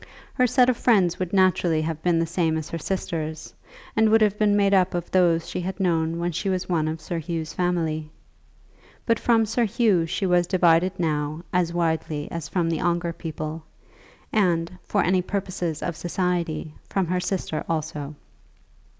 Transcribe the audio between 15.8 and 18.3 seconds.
of society, from her sister also.